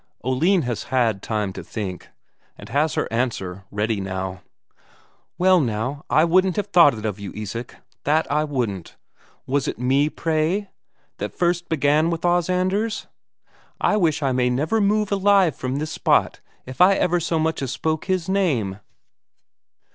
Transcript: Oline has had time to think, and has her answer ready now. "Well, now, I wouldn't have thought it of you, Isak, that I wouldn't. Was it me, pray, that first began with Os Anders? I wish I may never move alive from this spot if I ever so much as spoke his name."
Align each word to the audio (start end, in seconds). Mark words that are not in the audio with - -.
Oline 0.23 0.63
has 0.63 0.85
had 0.85 1.21
time 1.21 1.53
to 1.53 1.63
think, 1.63 2.09
and 2.57 2.69
has 2.69 2.95
her 2.95 3.07
answer 3.13 3.65
ready 3.69 4.01
now. 4.01 4.41
"Well, 5.37 5.59
now, 5.61 6.05
I 6.09 6.23
wouldn't 6.23 6.55
have 6.55 6.65
thought 6.65 6.95
it 6.95 7.05
of 7.05 7.19
you, 7.19 7.31
Isak, 7.35 7.75
that 8.05 8.25
I 8.31 8.43
wouldn't. 8.43 8.95
Was 9.45 9.67
it 9.67 9.77
me, 9.77 10.09
pray, 10.09 10.71
that 11.19 11.35
first 11.35 11.69
began 11.69 12.09
with 12.09 12.25
Os 12.25 12.49
Anders? 12.49 13.05
I 13.79 13.95
wish 13.95 14.23
I 14.23 14.31
may 14.31 14.49
never 14.49 14.81
move 14.81 15.11
alive 15.11 15.55
from 15.55 15.75
this 15.75 15.91
spot 15.91 16.39
if 16.65 16.81
I 16.81 16.95
ever 16.95 17.19
so 17.19 17.37
much 17.37 17.61
as 17.61 17.71
spoke 17.71 18.05
his 18.05 18.27
name." 18.27 18.79